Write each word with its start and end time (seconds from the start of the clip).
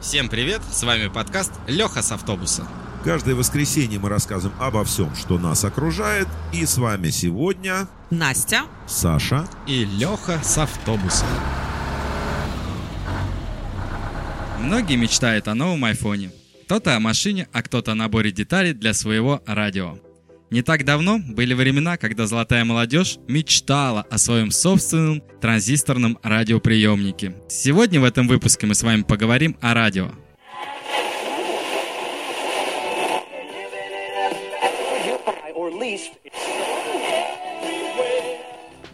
Всем 0.00 0.30
привет, 0.30 0.62
с 0.72 0.82
вами 0.82 1.08
подкаст 1.08 1.52
Леха 1.66 2.00
с 2.00 2.10
автобуса. 2.10 2.66
Каждое 3.04 3.34
воскресенье 3.34 3.98
мы 3.98 4.08
рассказываем 4.08 4.58
обо 4.58 4.82
всем, 4.82 5.14
что 5.14 5.38
нас 5.38 5.62
окружает. 5.62 6.26
И 6.54 6.64
с 6.64 6.78
вами 6.78 7.10
сегодня 7.10 7.86
Настя. 8.08 8.62
Саша. 8.86 9.46
И 9.66 9.84
Леха 9.84 10.40
с 10.42 10.56
автобуса. 10.56 11.26
Многие 14.58 14.96
мечтают 14.96 15.48
о 15.48 15.54
новом 15.54 15.84
айфоне. 15.84 16.32
Кто-то 16.64 16.96
о 16.96 17.00
машине, 17.00 17.46
а 17.52 17.62
кто-то 17.62 17.92
о 17.92 17.94
наборе 17.94 18.32
деталей 18.32 18.72
для 18.72 18.94
своего 18.94 19.42
радио. 19.44 19.98
Не 20.50 20.62
так 20.62 20.84
давно 20.84 21.20
были 21.20 21.54
времена, 21.54 21.96
когда 21.96 22.26
золотая 22.26 22.64
молодежь 22.64 23.18
мечтала 23.28 24.02
о 24.10 24.18
своем 24.18 24.50
собственном 24.50 25.22
транзисторном 25.40 26.18
радиоприемнике. 26.24 27.36
Сегодня 27.48 28.00
в 28.00 28.04
этом 28.04 28.26
выпуске 28.26 28.66
мы 28.66 28.74
с 28.74 28.82
вами 28.82 29.02
поговорим 29.02 29.56
о 29.60 29.74
радио. 29.74 30.10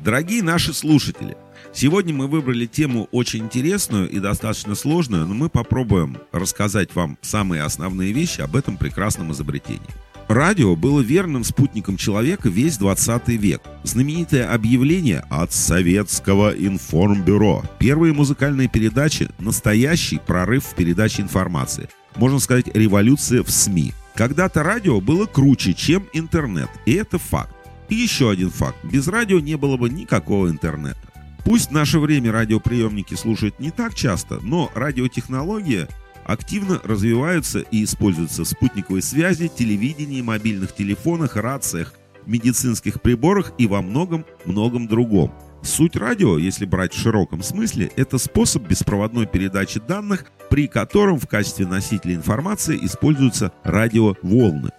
Дорогие 0.00 0.42
наши 0.42 0.74
слушатели, 0.74 1.38
сегодня 1.72 2.12
мы 2.12 2.28
выбрали 2.28 2.66
тему 2.66 3.08
очень 3.12 3.44
интересную 3.44 4.10
и 4.10 4.20
достаточно 4.20 4.74
сложную, 4.74 5.26
но 5.26 5.34
мы 5.34 5.48
попробуем 5.48 6.18
рассказать 6.32 6.94
вам 6.94 7.18
самые 7.22 7.62
основные 7.62 8.12
вещи 8.12 8.42
об 8.42 8.56
этом 8.56 8.76
прекрасном 8.76 9.32
изобретении. 9.32 9.80
Радио 10.28 10.74
было 10.74 11.00
верным 11.00 11.44
спутником 11.44 11.96
человека 11.96 12.48
весь 12.48 12.78
20 12.78 13.28
век. 13.28 13.62
Знаменитое 13.84 14.52
объявление 14.52 15.24
от 15.30 15.52
Советского 15.52 16.50
информбюро. 16.50 17.62
Первые 17.78 18.12
музыкальные 18.12 18.66
передачи– 18.66 19.28
настоящий 19.38 20.18
прорыв 20.18 20.64
в 20.64 20.74
передаче 20.74 21.22
информации. 21.22 21.88
Можно 22.16 22.40
сказать, 22.40 22.66
революция 22.74 23.44
в 23.44 23.50
СМИ. 23.50 23.92
Когда-то 24.16 24.64
радио 24.64 25.00
было 25.00 25.26
круче, 25.26 25.74
чем 25.74 26.08
интернет, 26.12 26.70
и 26.86 26.94
это 26.94 27.18
факт. 27.18 27.54
И 27.88 27.94
еще 27.94 28.28
один 28.28 28.50
факт. 28.50 28.78
Без 28.82 29.06
радио 29.06 29.38
не 29.38 29.56
было 29.56 29.76
бы 29.76 29.88
никакого 29.88 30.50
интернета. 30.50 30.98
Пусть 31.44 31.68
в 31.68 31.72
наше 31.72 32.00
время 32.00 32.32
радиоприемники 32.32 33.14
слушают 33.14 33.60
не 33.60 33.70
так 33.70 33.94
часто, 33.94 34.40
но 34.42 34.72
радиотехнология 34.74 35.88
активно 36.26 36.80
развиваются 36.82 37.60
и 37.60 37.84
используются 37.84 38.42
в 38.44 38.48
спутниковой 38.48 39.00
связи, 39.00 39.48
телевидении, 39.48 40.20
мобильных 40.20 40.74
телефонах, 40.74 41.36
рациях, 41.36 41.94
медицинских 42.26 43.00
приборах 43.00 43.52
и 43.58 43.66
во 43.66 43.80
многом-многом 43.80 44.88
другом. 44.88 45.32
Суть 45.62 45.96
радио, 45.96 46.36
если 46.38 46.64
брать 46.64 46.92
в 46.92 47.00
широком 47.00 47.42
смысле, 47.42 47.90
это 47.96 48.18
способ 48.18 48.66
беспроводной 48.68 49.26
передачи 49.26 49.80
данных, 49.80 50.26
при 50.50 50.66
котором 50.66 51.18
в 51.18 51.28
качестве 51.28 51.66
носителя 51.66 52.14
информации 52.14 52.78
используются 52.82 53.52
радиоволны. 53.62 54.70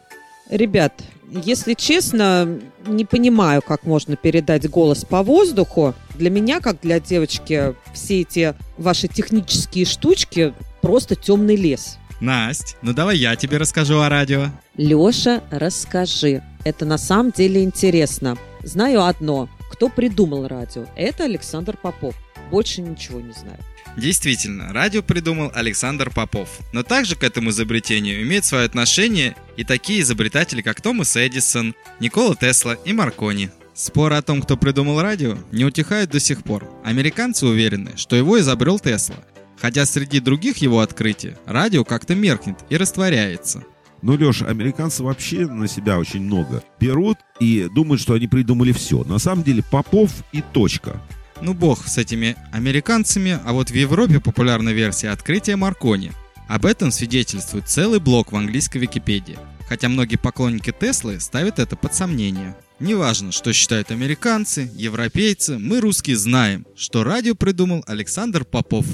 Ребят, 0.50 1.04
если 1.30 1.74
честно, 1.74 2.60
не 2.86 3.04
понимаю, 3.04 3.62
как 3.62 3.86
можно 3.86 4.16
передать 4.16 4.70
голос 4.70 5.04
по 5.04 5.24
воздуху. 5.24 5.94
Для 6.16 6.30
меня, 6.30 6.62
как 6.62 6.80
для 6.82 7.00
девочки, 7.02 7.76
все 7.94 8.22
эти 8.22 8.54
ваши 8.78 9.08
технические 9.08 9.86
штучки 9.86 10.54
просто 10.88 11.16
темный 11.16 11.58
лес. 11.58 11.98
Насть, 12.22 12.78
ну 12.82 12.94
давай 12.94 13.18
я 13.18 13.36
тебе 13.36 13.58
расскажу 13.58 14.00
о 14.00 14.08
радио. 14.08 14.52
Леша, 14.78 15.44
расскажи. 15.52 16.42
Это 16.64 16.86
на 16.86 16.98
самом 16.98 17.32
деле 17.34 17.62
интересно. 17.62 18.38
Знаю 18.64 19.04
одно. 19.04 19.50
Кто 19.70 19.90
придумал 19.90 20.48
радио? 20.48 20.86
Это 20.96 21.26
Александр 21.26 21.76
Попов. 21.76 22.16
Больше 22.52 22.82
ничего 22.82 23.20
не 23.20 23.34
знаю. 23.34 23.60
Действительно, 23.98 24.72
радио 24.72 25.04
придумал 25.04 25.52
Александр 25.54 26.10
Попов. 26.10 26.48
Но 26.72 26.84
также 26.84 27.18
к 27.18 27.24
этому 27.26 27.50
изобретению 27.50 28.22
имеют 28.22 28.46
свое 28.46 28.64
отношение 28.64 29.36
и 29.58 29.66
такие 29.66 30.00
изобретатели, 30.00 30.62
как 30.62 30.80
Томас 30.80 31.18
Эдисон, 31.18 31.76
Никола 32.00 32.38
Тесла 32.38 32.78
и 32.86 32.94
Маркони. 32.94 33.52
Споры 33.74 34.16
о 34.16 34.22
том, 34.22 34.42
кто 34.42 34.56
придумал 34.56 35.02
радио, 35.02 35.38
не 35.52 35.66
утихают 35.66 36.12
до 36.12 36.22
сих 36.22 36.44
пор. 36.44 36.66
Американцы 36.86 37.46
уверены, 37.46 37.92
что 37.98 38.16
его 38.16 38.40
изобрел 38.40 38.80
Тесла. 38.80 39.18
Хотя 39.60 39.86
среди 39.86 40.20
других 40.20 40.58
его 40.58 40.80
открытий 40.80 41.36
радио 41.46 41.84
как-то 41.84 42.16
меркнет 42.16 42.58
и 42.70 42.78
растворяется. 42.78 43.64
Ну, 44.02 44.16
Леша, 44.16 44.46
американцы 44.46 45.04
вообще 45.04 45.48
на 45.48 45.68
себя 45.68 45.98
очень 45.98 46.22
много 46.22 46.64
берут 46.80 47.18
и 47.40 47.68
думают, 47.74 48.00
что 48.02 48.14
они 48.14 48.28
придумали 48.28 48.72
все. 48.72 49.04
На 49.04 49.18
самом 49.18 49.44
деле 49.44 49.64
Попов 49.64 50.12
и 50.32 50.42
точка. 50.42 51.02
Ну 51.42 51.54
бог 51.54 51.88
с 51.88 51.98
этими 51.98 52.36
американцами, 52.52 53.40
а 53.46 53.54
вот 53.54 53.70
в 53.70 53.76
Европе 53.76 54.20
популярна 54.20 54.70
версия 54.70 55.10
открытия 55.10 55.56
Маркони. 55.56 56.12
Об 56.48 56.66
этом 56.66 56.92
свидетельствует 56.92 57.68
целый 57.68 58.00
блок 58.00 58.32
в 58.32 58.36
английской 58.36 58.78
Википедии. 58.78 59.38
Хотя 59.68 59.90
многие 59.90 60.16
поклонники 60.16 60.72
Теслы 60.72 61.20
ставят 61.20 61.60
это 61.60 61.76
под 61.76 61.94
сомнение. 61.94 62.56
Неважно, 62.80 63.32
что 63.32 63.54
считают 63.54 63.92
американцы, 63.92 64.70
европейцы, 64.74 65.58
мы 65.58 65.82
русские 65.82 66.16
знаем, 66.16 66.66
что 66.76 67.04
радио 67.04 67.36
придумал 67.36 67.84
Александр 67.88 68.46
Попов. 68.46 68.86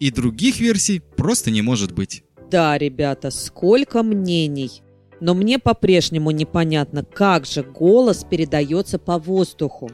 И 0.00 0.10
других 0.10 0.60
версий 0.60 1.00
просто 1.16 1.50
не 1.50 1.62
может 1.62 1.92
быть. 1.92 2.24
Да, 2.50 2.76
ребята, 2.78 3.30
сколько 3.30 4.02
мнений. 4.02 4.82
Но 5.20 5.34
мне 5.34 5.58
по-прежнему 5.58 6.30
непонятно, 6.30 7.04
как 7.04 7.46
же 7.46 7.62
голос 7.62 8.24
передается 8.28 8.98
по 8.98 9.18
воздуху. 9.18 9.90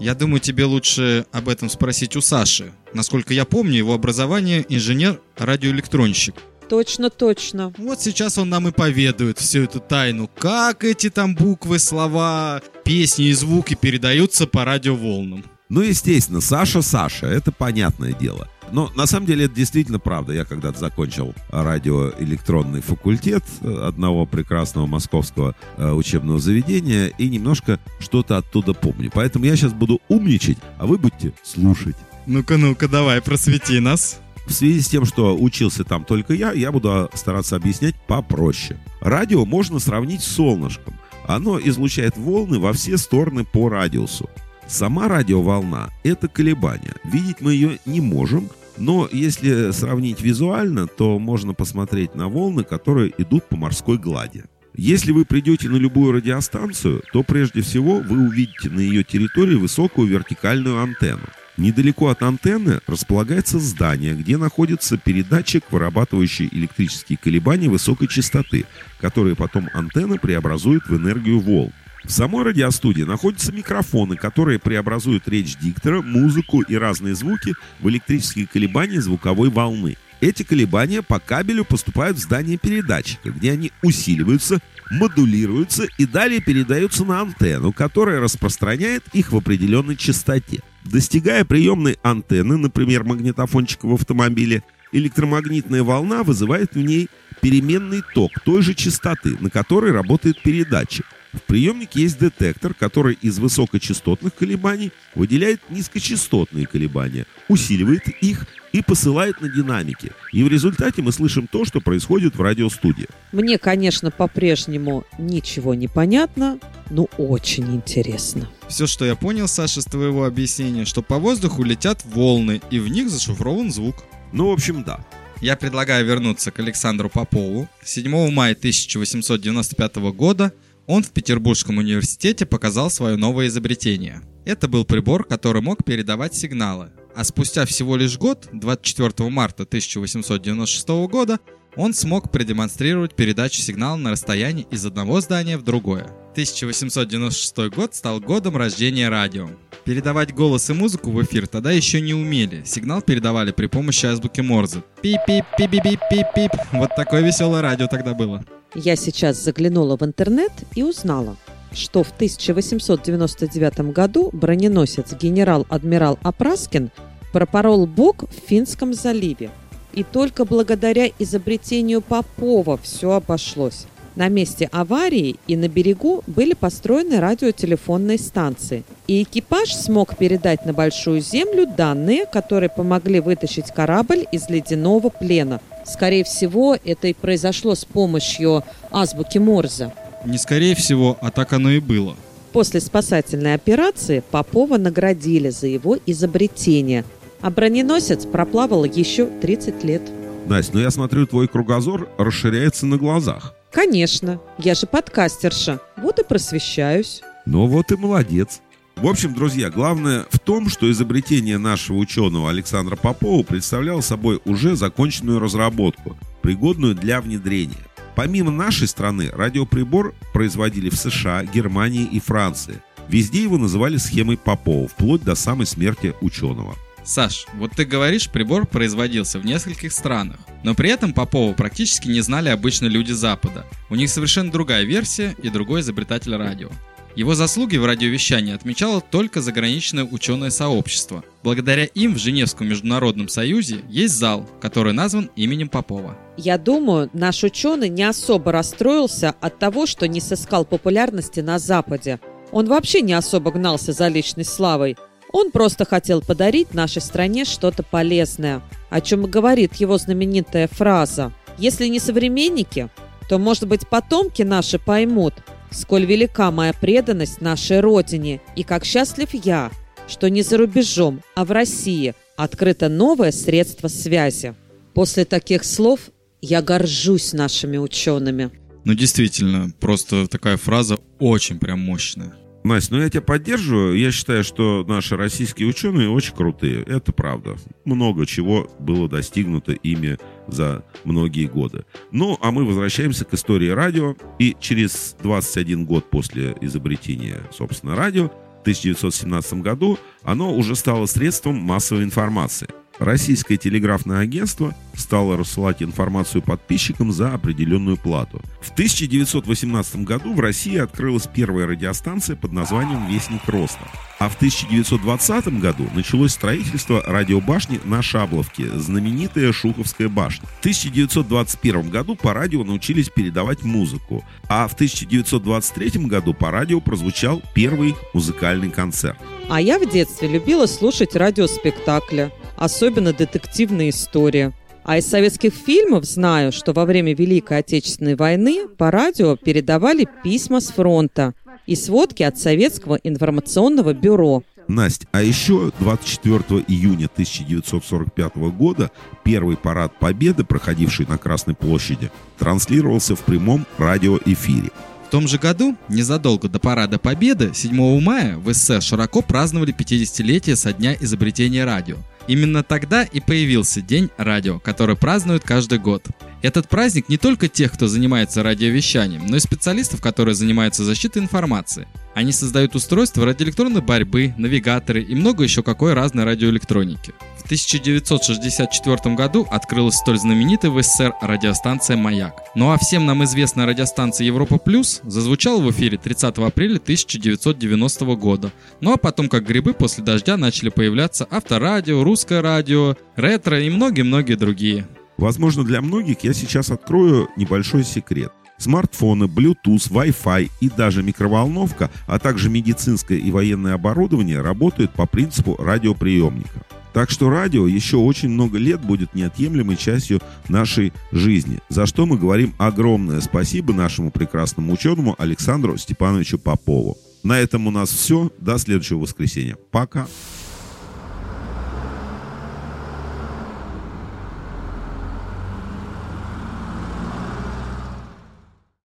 Я 0.00 0.14
думаю, 0.14 0.40
тебе 0.40 0.64
лучше 0.64 1.26
об 1.30 1.48
этом 1.48 1.68
спросить 1.68 2.16
у 2.16 2.20
Саши. 2.20 2.72
Насколько 2.92 3.32
я 3.32 3.44
помню, 3.44 3.78
его 3.78 3.94
образование 3.94 4.64
инженер-радиоэлектронщик. 4.68 6.34
Точно, 6.68 7.10
точно. 7.10 7.72
Вот 7.78 8.00
сейчас 8.00 8.38
он 8.38 8.48
нам 8.48 8.68
и 8.68 8.72
поведает 8.72 9.38
всю 9.38 9.62
эту 9.62 9.80
тайну, 9.80 10.28
как 10.36 10.82
эти 10.82 11.10
там 11.10 11.34
буквы, 11.34 11.78
слова, 11.78 12.62
песни 12.84 13.26
и 13.26 13.32
звуки 13.32 13.74
передаются 13.74 14.46
по 14.46 14.64
радиоволнам. 14.64 15.44
Ну, 15.68 15.82
естественно, 15.82 16.40
Саша 16.40 16.82
Саша, 16.82 17.26
это 17.26 17.52
понятное 17.52 18.12
дело. 18.12 18.48
Но 18.74 18.90
на 18.96 19.06
самом 19.06 19.26
деле 19.26 19.44
это 19.44 19.54
действительно 19.54 20.00
правда. 20.00 20.32
Я 20.32 20.44
когда-то 20.44 20.80
закончил 20.80 21.32
радиоэлектронный 21.50 22.80
факультет 22.80 23.44
одного 23.62 24.26
прекрасного 24.26 24.86
московского 24.86 25.54
э, 25.76 25.92
учебного 25.92 26.40
заведения 26.40 27.06
и 27.06 27.28
немножко 27.28 27.78
что-то 28.00 28.36
оттуда 28.36 28.74
помню. 28.74 29.12
Поэтому 29.14 29.44
я 29.44 29.54
сейчас 29.54 29.72
буду 29.72 30.00
умничать, 30.08 30.58
а 30.76 30.86
вы 30.86 30.98
будете 30.98 31.32
слушать. 31.44 31.94
Ну-ка, 32.26 32.56
ну-ка, 32.56 32.88
давай, 32.88 33.22
просвети 33.22 33.78
нас. 33.78 34.18
В 34.44 34.52
связи 34.52 34.80
с 34.80 34.88
тем, 34.88 35.04
что 35.04 35.36
учился 35.40 35.84
там 35.84 36.04
только 36.04 36.34
я, 36.34 36.50
я 36.50 36.72
буду 36.72 37.08
стараться 37.14 37.54
объяснять 37.54 37.94
попроще. 38.08 38.80
Радио 39.00 39.44
можно 39.44 39.78
сравнить 39.78 40.22
с 40.22 40.32
солнышком. 40.32 40.98
Оно 41.28 41.60
излучает 41.60 42.16
волны 42.16 42.58
во 42.58 42.72
все 42.72 42.98
стороны 42.98 43.44
по 43.44 43.68
радиусу. 43.68 44.28
Сама 44.66 45.06
радиоволна– 45.06 45.90
это 46.02 46.26
колебание. 46.26 46.94
Видеть 47.04 47.40
мы 47.40 47.52
ее 47.52 47.78
не 47.86 48.00
можем, 48.00 48.48
но 48.76 49.08
если 49.10 49.70
сравнить 49.72 50.20
визуально, 50.20 50.86
то 50.86 51.18
можно 51.18 51.54
посмотреть 51.54 52.14
на 52.14 52.28
волны, 52.28 52.64
которые 52.64 53.12
идут 53.18 53.44
по 53.44 53.56
морской 53.56 53.98
глади. 53.98 54.44
Если 54.76 55.12
вы 55.12 55.24
придете 55.24 55.68
на 55.68 55.76
любую 55.76 56.12
радиостанцию, 56.12 57.02
то 57.12 57.22
прежде 57.22 57.62
всего 57.62 58.00
вы 58.00 58.26
увидите 58.26 58.70
на 58.70 58.80
ее 58.80 59.04
территории 59.04 59.54
высокую 59.54 60.08
вертикальную 60.08 60.80
антенну. 60.80 61.28
Недалеко 61.56 62.08
от 62.08 62.22
антенны 62.24 62.80
располагается 62.88 63.60
здание, 63.60 64.14
где 64.14 64.36
находится 64.36 64.98
передатчик, 64.98 65.62
вырабатывающий 65.70 66.48
электрические 66.50 67.16
колебания 67.16 67.68
высокой 67.68 68.08
частоты, 68.08 68.66
которые 69.00 69.36
потом 69.36 69.68
антенна 69.72 70.16
преобразует 70.16 70.88
в 70.88 70.96
энергию 70.96 71.38
волн. 71.38 71.72
В 72.04 72.10
самой 72.10 72.44
радиостудии 72.44 73.02
находятся 73.02 73.50
микрофоны, 73.50 74.16
которые 74.16 74.58
преобразуют 74.58 75.26
речь 75.26 75.56
диктора, 75.56 76.02
музыку 76.02 76.60
и 76.60 76.76
разные 76.76 77.14
звуки 77.14 77.54
в 77.80 77.88
электрические 77.88 78.46
колебания 78.46 79.00
звуковой 79.00 79.48
волны. 79.48 79.96
Эти 80.20 80.42
колебания 80.42 81.02
по 81.02 81.18
кабелю 81.18 81.64
поступают 81.64 82.18
в 82.18 82.20
здание 82.20 82.58
передатчика, 82.58 83.30
где 83.30 83.52
они 83.52 83.72
усиливаются, 83.82 84.60
модулируются 84.90 85.86
и 85.98 86.04
далее 86.04 86.40
передаются 86.40 87.04
на 87.04 87.22
антенну, 87.22 87.72
которая 87.72 88.20
распространяет 88.20 89.02
их 89.12 89.32
в 89.32 89.36
определенной 89.36 89.96
частоте. 89.96 90.60
Достигая 90.84 91.44
приемной 91.44 91.98
антенны, 92.02 92.58
например, 92.58 93.04
магнитофончика 93.04 93.86
в 93.86 93.94
автомобиле, 93.94 94.62
электромагнитная 94.92 95.82
волна 95.82 96.22
вызывает 96.22 96.74
в 96.74 96.78
ней 96.78 97.08
переменный 97.40 98.02
ток 98.14 98.30
той 98.44 98.62
же 98.62 98.74
частоты, 98.74 99.36
на 99.40 99.50
которой 99.50 99.90
работает 99.92 100.42
передатчик. 100.42 101.06
В 101.34 101.42
приемнике 101.42 102.02
есть 102.02 102.18
детектор, 102.18 102.74
который 102.74 103.18
из 103.20 103.38
высокочастотных 103.38 104.34
колебаний 104.34 104.92
выделяет 105.14 105.60
низкочастотные 105.68 106.66
колебания, 106.66 107.26
усиливает 107.48 108.06
их 108.22 108.46
и 108.72 108.82
посылает 108.82 109.40
на 109.40 109.48
динамики. 109.48 110.12
И 110.32 110.42
в 110.42 110.48
результате 110.48 111.02
мы 111.02 111.12
слышим 111.12 111.48
то, 111.48 111.64
что 111.64 111.80
происходит 111.80 112.36
в 112.36 112.40
радиостудии. 112.40 113.08
Мне, 113.32 113.58
конечно, 113.58 114.10
по-прежнему 114.10 115.04
ничего 115.18 115.74
не 115.74 115.88
понятно, 115.88 116.58
но 116.90 117.04
очень 117.18 117.74
интересно. 117.74 118.48
Все, 118.68 118.86
что 118.86 119.04
я 119.04 119.16
понял, 119.16 119.48
Саша, 119.48 119.80
с 119.80 119.84
твоего 119.84 120.24
объяснения, 120.24 120.84
что 120.84 121.02
по 121.02 121.18
воздуху 121.18 121.64
летят 121.64 122.04
волны, 122.04 122.60
и 122.70 122.78
в 122.78 122.88
них 122.88 123.10
зашифрован 123.10 123.72
звук. 123.72 124.04
Ну, 124.32 124.48
в 124.48 124.52
общем, 124.52 124.84
да. 124.84 125.04
Я 125.40 125.56
предлагаю 125.56 126.06
вернуться 126.06 126.50
к 126.50 126.58
Александру 126.60 127.10
Попову. 127.10 127.68
7 127.84 128.30
мая 128.30 128.52
1895 128.52 129.96
года 129.96 130.52
он 130.86 131.02
в 131.02 131.10
Петербургском 131.12 131.78
университете 131.78 132.46
показал 132.46 132.90
свое 132.90 133.16
новое 133.16 133.48
изобретение. 133.48 134.22
Это 134.44 134.68
был 134.68 134.84
прибор, 134.84 135.24
который 135.24 135.62
мог 135.62 135.84
передавать 135.84 136.34
сигналы. 136.34 136.90
А 137.14 137.24
спустя 137.24 137.64
всего 137.64 137.96
лишь 137.96 138.18
год, 138.18 138.48
24 138.52 139.30
марта 139.30 139.62
1896 139.62 140.88
года, 141.10 141.38
он 141.76 141.94
смог 141.94 142.30
продемонстрировать 142.30 143.14
передачу 143.14 143.60
сигнала 143.60 143.96
на 143.96 144.10
расстоянии 144.10 144.66
из 144.70 144.84
одного 144.84 145.20
здания 145.20 145.56
в 145.56 145.62
другое. 145.62 146.08
1896 146.34 147.72
год 147.72 147.94
стал 147.94 148.18
годом 148.18 148.56
рождения 148.56 149.08
радио. 149.08 149.48
Передавать 149.84 150.34
голос 150.34 150.68
и 150.68 150.72
музыку 150.72 151.12
в 151.12 151.22
эфир 151.22 151.46
тогда 151.46 151.70
еще 151.70 152.00
не 152.00 152.12
умели. 152.12 152.64
Сигнал 152.64 153.02
передавали 153.02 153.52
при 153.52 153.68
помощи 153.68 154.06
азбуки 154.06 154.40
Морзе. 154.40 154.82
Пип-пип, 155.00 155.44
пип-пип-пип-пип. 155.56 156.50
Вот 156.72 156.90
такое 156.96 157.20
веселое 157.20 157.62
радио 157.62 157.86
тогда 157.86 158.14
было. 158.14 158.44
Я 158.74 158.96
сейчас 158.96 159.44
заглянула 159.44 159.96
в 159.96 160.02
интернет 160.02 160.50
и 160.74 160.82
узнала, 160.82 161.36
что 161.72 162.02
в 162.02 162.10
1899 162.10 163.92
году 163.92 164.30
броненосец 164.32 165.12
генерал-адмирал 165.12 166.18
Апраскин 166.24 166.90
пропорол 167.32 167.86
бок 167.86 168.24
в 168.28 168.48
Финском 168.48 168.92
заливе. 168.92 169.52
И 169.92 170.02
только 170.02 170.44
благодаря 170.44 171.08
изобретению 171.20 172.00
Попова 172.00 172.76
все 172.76 173.12
обошлось. 173.12 173.86
На 174.16 174.28
месте 174.28 174.68
аварии 174.70 175.36
и 175.48 175.56
на 175.56 175.68
берегу 175.68 176.22
были 176.28 176.54
построены 176.54 177.18
радиотелефонные 177.18 178.18
станции. 178.18 178.84
И 179.08 179.22
экипаж 179.22 179.74
смог 179.74 180.16
передать 180.16 180.64
на 180.66 180.72
Большую 180.72 181.20
Землю 181.20 181.66
данные, 181.66 182.26
которые 182.26 182.68
помогли 182.68 183.18
вытащить 183.18 183.72
корабль 183.74 184.24
из 184.30 184.48
ледяного 184.48 185.08
плена. 185.08 185.60
Скорее 185.84 186.22
всего, 186.22 186.76
это 186.84 187.08
и 187.08 187.12
произошло 187.12 187.74
с 187.74 187.84
помощью 187.84 188.62
азбуки 188.92 189.38
Морзе. 189.38 189.92
Не 190.24 190.38
скорее 190.38 190.74
всего, 190.76 191.18
а 191.20 191.30
так 191.30 191.52
оно 191.52 191.70
и 191.70 191.80
было. 191.80 192.14
После 192.52 192.80
спасательной 192.80 193.54
операции 193.54 194.22
Попова 194.30 194.78
наградили 194.78 195.50
за 195.50 195.66
его 195.66 195.98
изобретение, 196.06 197.04
а 197.40 197.50
броненосец 197.50 198.26
проплавал 198.26 198.84
еще 198.84 199.26
30 199.26 199.82
лет. 199.82 200.02
Настя, 200.46 200.74
ну 200.74 200.80
я 200.80 200.90
смотрю, 200.92 201.26
твой 201.26 201.48
кругозор 201.48 202.08
расширяется 202.16 202.86
на 202.86 202.96
глазах. 202.96 203.54
Конечно, 203.74 204.40
я 204.56 204.74
же 204.76 204.86
подкастерша, 204.86 205.80
вот 205.96 206.20
и 206.20 206.24
просвещаюсь. 206.24 207.22
Ну 207.44 207.66
вот 207.66 207.90
и 207.90 207.96
молодец. 207.96 208.60
В 208.94 209.08
общем, 209.08 209.34
друзья, 209.34 209.68
главное 209.68 210.26
в 210.30 210.38
том, 210.38 210.68
что 210.68 210.88
изобретение 210.88 211.58
нашего 211.58 211.96
ученого 211.96 212.50
Александра 212.50 212.94
Попова 212.94 213.42
представляло 213.42 214.00
собой 214.00 214.40
уже 214.44 214.76
законченную 214.76 215.40
разработку, 215.40 216.16
пригодную 216.40 216.94
для 216.94 217.20
внедрения. 217.20 217.84
Помимо 218.14 218.52
нашей 218.52 218.86
страны, 218.86 219.30
радиоприбор 219.32 220.14
производили 220.32 220.88
в 220.88 220.94
США, 220.94 221.42
Германии 221.42 222.04
и 222.04 222.20
Франции. 222.20 222.80
Везде 223.08 223.42
его 223.42 223.58
называли 223.58 223.96
схемой 223.96 224.36
Попова, 224.36 224.86
вплоть 224.86 225.24
до 225.24 225.34
самой 225.34 225.66
смерти 225.66 226.14
ученого. 226.20 226.76
Саш, 227.04 227.46
вот 227.54 227.72
ты 227.72 227.84
говоришь, 227.84 228.30
прибор 228.30 228.66
производился 228.66 229.38
в 229.38 229.44
нескольких 229.44 229.92
странах, 229.92 230.38
но 230.62 230.74
при 230.74 230.90
этом 230.90 231.12
Попова 231.12 231.52
практически 231.52 232.08
не 232.08 232.22
знали 232.22 232.48
обычно 232.48 232.86
люди 232.86 233.12
Запада. 233.12 233.66
У 233.90 233.94
них 233.94 234.08
совершенно 234.08 234.50
другая 234.50 234.84
версия 234.84 235.36
и 235.42 235.50
другой 235.50 235.82
изобретатель 235.82 236.34
радио. 236.34 236.70
Его 237.14 237.34
заслуги 237.34 237.76
в 237.76 237.86
радиовещании 237.86 238.54
отмечало 238.54 239.00
только 239.00 239.40
заграничное 239.40 240.04
ученое 240.04 240.50
сообщество. 240.50 241.22
Благодаря 241.44 241.84
им 241.84 242.14
в 242.14 242.18
Женевском 242.18 242.68
международном 242.68 243.28
союзе 243.28 243.82
есть 243.88 244.14
зал, 244.14 244.48
который 244.60 244.92
назван 244.92 245.30
именем 245.36 245.68
Попова. 245.68 246.16
Я 246.36 246.58
думаю, 246.58 247.10
наш 247.12 247.44
ученый 247.44 247.88
не 247.88 248.02
особо 248.02 248.50
расстроился 248.50 249.34
от 249.40 249.58
того, 249.60 249.86
что 249.86 250.08
не 250.08 250.20
сыскал 250.20 250.64
популярности 250.64 251.38
на 251.38 251.60
Западе. 251.60 252.18
Он 252.50 252.66
вообще 252.66 253.00
не 253.00 253.12
особо 253.12 253.52
гнался 253.52 253.92
за 253.92 254.08
личной 254.08 254.44
славой. 254.44 254.96
Он 255.34 255.50
просто 255.50 255.84
хотел 255.84 256.22
подарить 256.22 256.74
нашей 256.74 257.02
стране 257.02 257.44
что-то 257.44 257.82
полезное, 257.82 258.62
о 258.88 259.00
чем 259.00 259.26
и 259.26 259.28
говорит 259.28 259.74
его 259.74 259.98
знаменитая 259.98 260.68
фраза. 260.68 261.32
Если 261.58 261.88
не 261.88 261.98
современники, 261.98 262.88
то, 263.28 263.38
может 263.38 263.66
быть, 263.66 263.88
потомки 263.88 264.42
наши 264.42 264.78
поймут, 264.78 265.34
сколь 265.72 266.04
велика 266.04 266.52
моя 266.52 266.72
преданность 266.72 267.40
нашей 267.40 267.80
Родине 267.80 268.42
и 268.54 268.62
как 268.62 268.84
счастлив 268.84 269.28
я, 269.32 269.72
что 270.06 270.30
не 270.30 270.42
за 270.42 270.56
рубежом, 270.56 271.20
а 271.34 271.44
в 271.44 271.50
России 271.50 272.14
открыто 272.36 272.88
новое 272.88 273.32
средство 273.32 273.88
связи. 273.88 274.54
После 274.94 275.24
таких 275.24 275.64
слов 275.64 275.98
я 276.42 276.62
горжусь 276.62 277.32
нашими 277.32 277.76
учеными. 277.76 278.52
Ну, 278.84 278.94
действительно, 278.94 279.72
просто 279.80 280.28
такая 280.28 280.58
фраза 280.58 280.96
очень 281.18 281.58
прям 281.58 281.80
мощная. 281.80 282.36
Настя, 282.64 282.94
ну 282.94 283.02
я 283.02 283.10
тебя 283.10 283.20
поддерживаю. 283.20 283.96
Я 283.96 284.10
считаю, 284.10 284.42
что 284.42 284.84
наши 284.88 285.16
российские 285.16 285.68
ученые 285.68 286.08
очень 286.08 286.34
крутые. 286.34 286.82
Это 286.82 287.12
правда. 287.12 287.56
Много 287.84 288.24
чего 288.24 288.70
было 288.78 289.06
достигнуто 289.06 289.72
ими 289.72 290.18
за 290.48 290.82
многие 291.04 291.46
годы. 291.46 291.84
Ну, 292.10 292.38
а 292.40 292.50
мы 292.50 292.64
возвращаемся 292.64 293.26
к 293.26 293.34
истории 293.34 293.68
радио. 293.68 294.16
И 294.38 294.56
через 294.58 295.14
21 295.22 295.84
год 295.84 296.08
после 296.08 296.56
изобретения, 296.62 297.38
собственно, 297.52 297.96
радио, 297.96 298.28
в 298.28 298.60
1917 298.64 299.54
году, 299.60 299.98
оно 300.22 300.54
уже 300.56 300.74
стало 300.74 301.04
средством 301.04 301.56
массовой 301.56 302.02
информации– 302.02 302.68
Российское 302.98 303.56
телеграфное 303.56 304.20
агентство 304.20 304.72
стало 304.94 305.36
рассылать 305.36 305.82
информацию 305.82 306.42
подписчикам 306.42 307.12
за 307.12 307.34
определенную 307.34 307.96
плату. 307.96 308.40
В 308.60 308.70
1918 308.70 310.04
году 310.04 310.32
в 310.32 310.38
России 310.38 310.78
открылась 310.78 311.26
первая 311.26 311.66
радиостанция 311.66 312.36
под 312.36 312.52
названием 312.52 313.08
«Вестник 313.08 313.46
Роста». 313.46 313.88
А 314.20 314.28
в 314.28 314.36
1920 314.36 315.60
году 315.60 315.90
началось 315.92 316.32
строительство 316.32 317.02
радиобашни 317.04 317.80
на 317.84 318.00
Шабловке, 318.00 318.70
знаменитая 318.78 319.52
Шуховская 319.52 320.08
башня. 320.08 320.46
В 320.46 320.60
1921 320.60 321.90
году 321.90 322.14
по 322.14 322.32
радио 322.32 322.62
научились 322.62 323.08
передавать 323.08 323.64
музыку, 323.64 324.24
а 324.48 324.68
в 324.68 324.74
1923 324.74 326.06
году 326.06 326.32
по 326.32 326.52
радио 326.52 326.80
прозвучал 326.80 327.42
первый 327.54 327.96
музыкальный 328.14 328.70
концерт. 328.70 329.18
А 329.48 329.60
я 329.60 329.80
в 329.80 329.90
детстве 329.90 330.28
любила 330.28 330.66
слушать 330.66 331.16
радиоспектакли 331.16 332.32
особенно 332.56 333.12
детективные 333.12 333.90
истории. 333.90 334.52
А 334.84 334.98
из 334.98 335.06
советских 335.06 335.54
фильмов 335.54 336.04
знаю, 336.04 336.52
что 336.52 336.72
во 336.72 336.84
время 336.84 337.14
Великой 337.14 337.58
Отечественной 337.58 338.16
войны 338.16 338.68
по 338.68 338.90
радио 338.90 339.36
передавали 339.36 340.06
письма 340.22 340.60
с 340.60 340.68
фронта 340.68 341.34
и 341.66 341.74
сводки 341.74 342.22
от 342.22 342.38
Советского 342.38 342.96
информационного 342.96 343.94
бюро. 343.94 344.42
Настя, 344.68 345.06
а 345.12 345.22
еще 345.22 345.72
24 345.78 346.64
июня 346.68 347.06
1945 347.06 348.36
года 348.36 348.90
первый 349.22 349.56
парад 349.56 349.98
Победы, 349.98 350.44
проходивший 350.44 351.06
на 351.06 351.18
Красной 351.18 351.54
площади, 351.54 352.10
транслировался 352.38 353.16
в 353.16 353.20
прямом 353.20 353.66
радиоэфире. 353.78 354.70
В 355.06 355.10
том 355.10 355.28
же 355.28 355.38
году, 355.38 355.76
незадолго 355.88 356.48
до 356.48 356.58
Парада 356.58 356.98
Победы, 356.98 357.52
7 357.54 358.00
мая 358.00 358.36
в 358.36 358.52
СССР 358.52 358.82
широко 358.82 359.22
праздновали 359.22 359.74
50-летие 359.74 360.56
со 360.56 360.72
дня 360.72 360.94
изобретения 361.00 361.64
радио– 361.64 361.96
Именно 362.26 362.62
тогда 362.62 363.02
и 363.02 363.20
появился 363.20 363.82
День 363.82 364.10
радио, 364.16 364.58
который 364.58 364.96
празднуют 364.96 365.44
каждый 365.44 365.78
год. 365.78 366.06
Этот 366.42 366.68
праздник 366.68 367.08
не 367.08 367.18
только 367.18 367.48
тех, 367.48 367.72
кто 367.72 367.86
занимается 367.86 368.42
радиовещанием, 368.42 369.26
но 369.26 369.36
и 369.36 369.40
специалистов, 369.40 370.00
которые 370.00 370.34
занимаются 370.34 370.84
защитой 370.84 371.18
информации. 371.18 371.86
Они 372.14 372.32
создают 372.32 372.74
устройства 372.74 373.24
радиоэлектронной 373.24 373.82
борьбы, 373.82 374.34
навигаторы 374.38 375.02
и 375.02 375.14
много 375.14 375.42
еще 375.42 375.62
какой 375.62 375.94
разной 375.94 376.24
радиоэлектроники. 376.24 377.12
В 377.44 377.46
1964 377.46 379.14
году 379.14 379.46
открылась 379.50 379.96
столь 379.96 380.18
знаменитая 380.18 380.70
в 380.70 380.82
СССР 380.82 381.12
радиостанция 381.20 381.94
«Маяк». 381.94 382.40
Ну 382.54 382.72
а 382.72 382.78
всем 382.78 383.04
нам 383.04 383.22
известная 383.24 383.66
радиостанция 383.66 384.24
«Европа 384.24 384.56
Плюс» 384.56 385.02
зазвучала 385.02 385.60
в 385.60 385.70
эфире 385.70 385.98
30 385.98 386.38
апреля 386.38 386.76
1990 386.76 388.04
года. 388.16 388.50
Ну 388.80 388.94
а 388.94 388.96
потом, 388.96 389.28
как 389.28 389.44
грибы 389.46 389.74
после 389.74 390.02
дождя, 390.02 390.38
начали 390.38 390.70
появляться 390.70 391.28
авторадио, 391.30 392.02
русское 392.02 392.40
радио, 392.40 392.96
ретро 393.14 393.60
и 393.60 393.68
многие-многие 393.68 394.36
другие. 394.36 394.88
Возможно, 395.18 395.64
для 395.64 395.82
многих 395.82 396.24
я 396.24 396.32
сейчас 396.32 396.70
открою 396.70 397.28
небольшой 397.36 397.84
секрет. 397.84 398.32
Смартфоны, 398.56 399.24
Bluetooth, 399.24 399.90
Wi-Fi 399.90 400.50
и 400.62 400.70
даже 400.70 401.02
микроволновка, 401.02 401.90
а 402.06 402.18
также 402.18 402.48
медицинское 402.48 403.18
и 403.18 403.30
военное 403.30 403.74
оборудование 403.74 404.40
работают 404.40 404.92
по 404.92 405.04
принципу 405.04 405.56
радиоприемника. 405.58 406.64
Так 406.94 407.10
что 407.10 407.28
радио 407.28 407.66
еще 407.66 407.96
очень 407.96 408.28
много 408.28 408.56
лет 408.56 408.80
будет 408.80 409.14
неотъемлемой 409.14 409.76
частью 409.76 410.20
нашей 410.48 410.92
жизни, 411.10 411.58
за 411.68 411.86
что 411.86 412.06
мы 412.06 412.16
говорим 412.16 412.54
огромное 412.56 413.20
спасибо 413.20 413.74
нашему 413.74 414.12
прекрасному 414.12 414.72
ученому 414.72 415.16
Александру 415.18 415.76
Степановичу 415.76 416.38
Попову. 416.38 416.96
На 417.24 417.40
этом 417.40 417.66
у 417.66 417.70
нас 417.72 417.90
все. 417.90 418.30
До 418.38 418.58
следующего 418.58 419.00
воскресенья. 419.00 419.56
Пока. 419.72 420.06